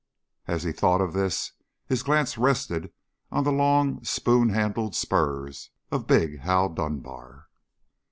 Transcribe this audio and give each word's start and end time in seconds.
As 0.47 0.63
he 0.63 0.71
thought 0.71 0.99
of 0.99 1.13
this, 1.13 1.51
his 1.85 2.01
glance 2.01 2.35
rested 2.35 2.91
on 3.31 3.43
the 3.43 3.51
long, 3.51 4.03
spoon 4.03 4.49
handled 4.49 4.95
spurs 4.95 5.69
of 5.91 6.07
big 6.07 6.39
Hal 6.39 6.69
Dunbar. 6.69 7.49